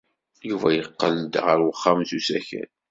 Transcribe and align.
Yuba 0.49 0.69
yeqqel-d 0.71 1.33
ɣer 1.45 1.59
uxxam 1.69 1.99
s 2.09 2.11
usakal. 2.17 2.69